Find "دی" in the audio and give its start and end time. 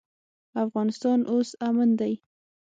1.99-2.13